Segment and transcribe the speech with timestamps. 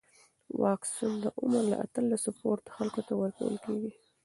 [0.61, 3.91] واکسن د عمر له اتلسو پورته خلکو ته ورکول کېږي.